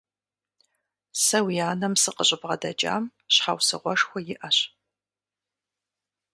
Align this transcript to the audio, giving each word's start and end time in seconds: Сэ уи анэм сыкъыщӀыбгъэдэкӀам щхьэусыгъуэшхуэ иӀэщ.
Сэ 1.23 1.37
уи 1.45 1.57
анэм 1.71 1.93
сыкъыщӀыбгъэдэкӀам 2.01 3.03
щхьэусыгъуэшхуэ 3.33 4.19
иӀэщ. 4.33 4.57